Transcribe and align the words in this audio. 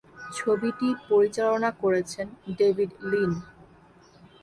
ছবিটি 0.37 0.87
পরিচালনা 1.09 1.69
করেছেন 1.81 2.27
ডেভিড 2.57 2.91
লিন। 3.09 3.31